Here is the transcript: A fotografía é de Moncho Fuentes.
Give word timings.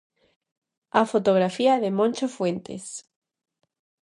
A 0.99 1.03
fotografía 1.11 1.73
é 1.77 1.81
de 1.83 1.91
Moncho 1.99 2.27
Fuentes. 2.35 2.85